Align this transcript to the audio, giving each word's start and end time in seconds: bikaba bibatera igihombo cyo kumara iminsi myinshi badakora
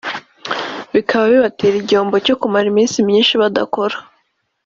bikaba 0.93 1.23
bibatera 1.31 1.75
igihombo 1.79 2.15
cyo 2.25 2.35
kumara 2.41 2.65
iminsi 2.73 2.97
myinshi 3.07 3.33
badakora 3.41 3.95